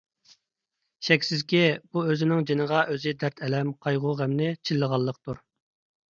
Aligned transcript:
شەكسىزكى، 1.07 1.59
بۇ 1.97 2.01
ئۆزىنىڭ 2.13 2.41
جېنىغا 2.51 2.79
ئۆزى 2.93 3.13
دەرد- 3.23 3.41
ئەلەم، 3.49 3.69
قايغۇ- 3.85 4.13
غەمنى 4.23 4.49
چىللىغانلىقتۇر. 4.71 5.43